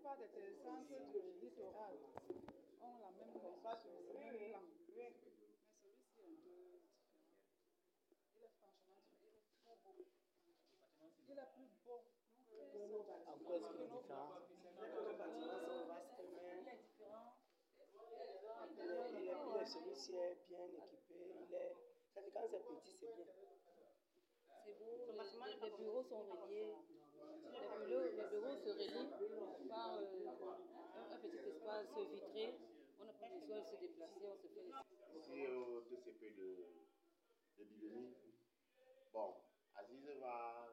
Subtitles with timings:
[0.00, 1.92] plupart des télécentres du littoral
[2.80, 4.64] ont la même construction, le même plan.
[4.64, 6.32] Mais celui-ci est un peu différent.
[8.32, 8.96] Il est franchement.
[11.28, 12.00] Il est trop beau.
[12.48, 13.04] Il est plus beau.
[13.10, 14.40] En quoi est-ce qu'il est différent?
[14.80, 17.36] Les bâtiments sont vastes, mais Il est différent.
[18.72, 21.28] il est, il est bien, celui-ci est bien équipé.
[21.28, 21.76] Il est,
[22.14, 23.28] ça dit quand c'est petit, c'est bien.
[24.64, 24.96] C'est beau.
[24.96, 26.72] Les, les- les bureaux sont reliés.
[27.20, 29.10] Les bureaux, les bureaux se relient
[29.68, 30.04] par euh,
[30.94, 31.18] un, un
[31.82, 32.54] espace vitré.
[33.00, 35.18] On n'a pas besoin de se déplacer, on se fait les...
[35.18, 36.66] Ici au TCP de,
[37.58, 38.14] de Bibémy,
[39.12, 39.34] bon,
[39.74, 40.68] Aziz va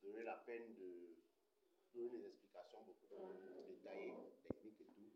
[0.00, 1.16] se donner la peine de
[1.94, 5.10] donner des explications beaucoup plus détaillées, techniques et tout.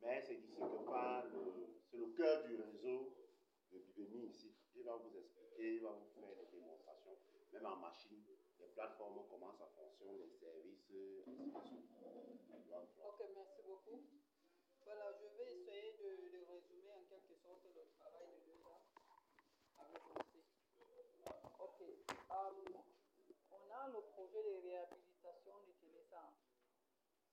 [0.00, 3.14] Mais c'est d'ici que part le, c'est le cœur du réseau
[3.72, 4.54] de Bibémy ici.
[4.74, 7.16] Il va vous expliquer, il va vous faire des démonstrations,
[7.52, 8.22] même en machine,
[8.58, 10.90] les plateformes, comment ça fonctionne, les services,
[11.26, 11.90] ainsi de suite.
[12.64, 14.02] Il va vous- Ok, merci beaucoup.
[14.84, 18.84] Voilà, je vais essayer de, de résumer en quelque sorte le travail de deux ans
[19.78, 20.44] avec aussi.
[21.58, 22.78] Ok, euh,
[23.84, 26.40] a le projet de réhabilitation du télécentre.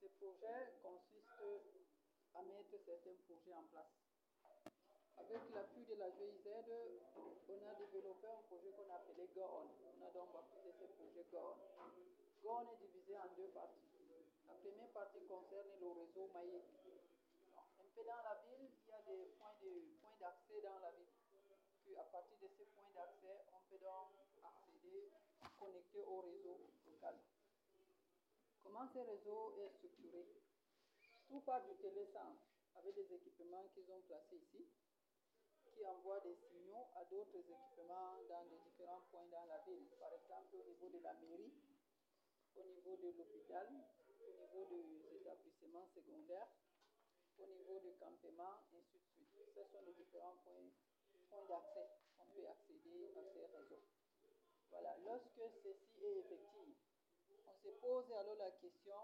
[0.01, 1.31] Ce projet consiste
[2.35, 3.95] à mettre certains projets en place.
[5.15, 6.43] Avec l'appui de la GIZ,
[7.47, 9.63] on a développé un projet qu'on a appelé GOON.
[9.95, 11.55] On a donc baptisé ce projet GOON.
[12.43, 13.87] GOON est divisé en deux parties.
[14.47, 16.63] La première partie concerne le réseau maillé.
[17.79, 19.31] Un peu dans la ville, il y a des
[20.03, 21.15] points d'accès dans la ville.
[21.85, 24.10] Puis à partir de ces points d'accès, on peut donc
[25.61, 26.57] connecter au réseau
[26.89, 27.15] local.
[28.63, 30.25] Comment ce réseau est structuré?
[31.29, 32.41] Tout part du télécentre
[32.75, 34.65] avec des équipements qu'ils ont placés ici,
[35.69, 39.85] qui envoient des signaux à d'autres équipements dans des différents points dans la ville.
[39.99, 41.53] Par exemple, au niveau de la mairie,
[42.55, 43.67] au niveau de l'hôpital,
[44.19, 46.49] au niveau des établissements secondaires,
[47.39, 49.29] au niveau du campement, ainsi de suite.
[49.55, 50.69] Ce sont les différents points,
[51.47, 51.89] d'accès.
[52.19, 53.30] On peut accéder à.
[54.71, 56.75] Voilà, lorsque ceci est effectif,
[57.45, 58.95] on se pose alors la question,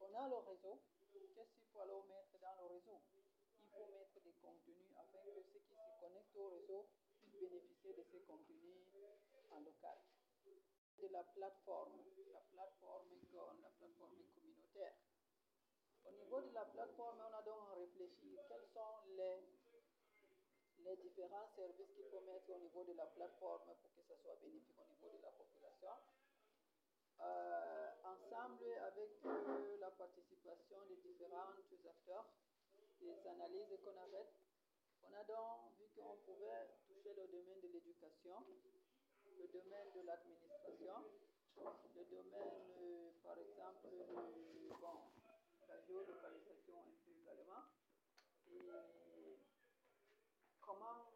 [0.00, 0.78] on a le réseau,
[1.12, 3.00] qu'est-ce qu'il faut alors mettre dans le réseau?
[3.56, 6.88] Il faut mettre des contenus afin que ceux qui se connectent au réseau
[7.22, 8.84] puissent bénéficier de ces contenus
[9.50, 9.98] en local.
[10.98, 11.92] De la plateforme,
[12.32, 14.94] la plateforme la plateforme communautaire.
[16.04, 18.97] Au niveau de la plateforme, on a donc réfléchi quels sont
[20.88, 24.36] les, différents services qu'il faut mettre au niveau de la plateforme pour que ça soit
[24.42, 25.92] bénéfique au niveau de la population.
[27.20, 31.52] Euh, ensemble avec euh, la participation des différents
[31.88, 32.26] acteurs,
[33.00, 34.34] des analyses qu'on a faites,
[35.04, 38.44] on a donc vu qu'on pouvait toucher le domaine de l'éducation,
[39.38, 41.04] le domaine de l'administration,
[41.96, 43.88] le domaine, euh, par exemple,
[44.80, 45.00] bon,
[45.68, 46.04] la un peu
[47.22, 47.64] également,
[48.50, 49.38] et
[50.62, 51.06] comment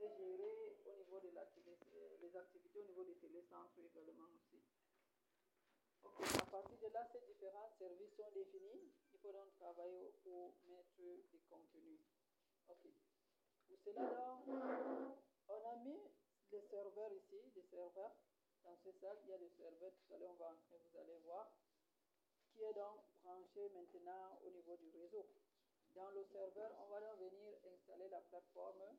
[0.00, 4.62] est géré au niveau de la télé- euh, activités au niveau des télécentres également aussi.
[6.02, 8.92] Ok, à partir de là, ces différents services sont définis.
[9.12, 12.00] Il faut donc travailler pour mettre des contenus.
[12.68, 12.88] Ok.
[13.68, 14.48] Pour cela, donc,
[15.48, 16.00] on a mis
[16.52, 18.16] les serveurs ici, des serveurs.
[18.64, 19.92] Dans ce salle, il y a des serveurs.
[19.92, 21.50] Tout à l'heure, on va entrer, vous allez voir.
[22.52, 25.26] Qui est donc branché maintenant au niveau du réseau.
[25.94, 28.96] Dans le serveur, on va donc venir installer la plateforme,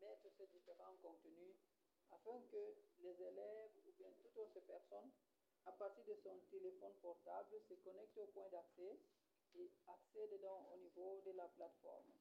[0.00, 1.54] mettre ces différents contenus
[2.10, 5.10] afin que les élèves ou bien toute autre personne
[5.66, 8.98] à partir de son téléphone portable, se connecte au point d'accès
[9.56, 12.12] et accède donc au niveau de la plateforme.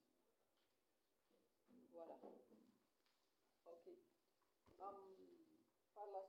[1.93, 2.17] Voilà.
[3.65, 3.87] OK.
[4.79, 5.45] Hum,
[5.93, 6.21] par la